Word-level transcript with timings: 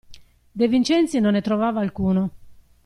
De 0.57 0.67
Vincenzi 0.67 1.19
non 1.19 1.33
ne 1.33 1.41
trovava 1.41 1.79
alcuno. 1.79 2.29